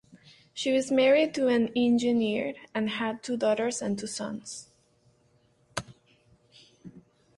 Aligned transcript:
She 0.51 0.71
was 0.71 0.91
married 0.91 1.31
to 1.35 1.45
an 1.47 1.71
engineer 1.75 2.55
and 2.73 2.89
had 2.89 3.21
two 3.21 3.37
daughters 3.37 3.83
and 3.83 3.99
two 3.99 4.07
sons. 4.07 4.67